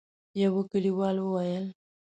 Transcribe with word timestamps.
يوه 0.41 0.61
کليوال 0.71 1.17
وويل: 1.21 1.65